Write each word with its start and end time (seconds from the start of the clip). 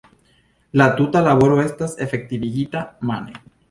La 0.81 0.87
tuta 1.01 1.23
laboro 1.29 1.61
estas 1.67 1.97
efektivigita 2.09 2.87
mane. 3.13 3.43